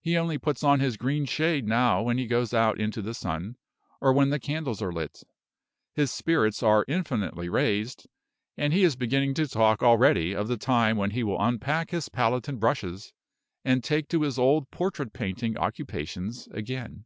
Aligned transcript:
He 0.00 0.16
only 0.16 0.36
puts 0.36 0.64
on 0.64 0.80
his 0.80 0.96
green 0.96 1.26
shade 1.26 1.64
now 1.64 2.02
when 2.02 2.18
he 2.18 2.26
goes 2.26 2.52
out 2.52 2.80
into 2.80 3.00
the 3.00 3.14
sun, 3.14 3.56
or 4.00 4.12
when 4.12 4.30
the 4.30 4.40
candles 4.40 4.82
are 4.82 4.92
lit. 4.92 5.22
His 5.94 6.10
spirits 6.10 6.60
are 6.60 6.84
infinitely 6.88 7.48
raised, 7.48 8.08
and 8.56 8.72
he 8.72 8.82
is 8.82 8.96
beginning 8.96 9.32
to 9.34 9.46
talk 9.46 9.80
already 9.80 10.34
of 10.34 10.48
the 10.48 10.56
time 10.56 10.96
when 10.96 11.12
he 11.12 11.22
will 11.22 11.40
unpack 11.40 11.90
his 11.90 12.08
palette 12.08 12.48
and 12.48 12.58
brushes, 12.58 13.12
and 13.64 13.84
take 13.84 14.08
to 14.08 14.22
his 14.22 14.40
old 14.40 14.72
portrait 14.72 15.12
painting 15.12 15.56
occupations 15.56 16.48
again. 16.50 17.04